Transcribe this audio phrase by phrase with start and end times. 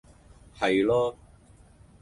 [0.57, 1.15] 係囉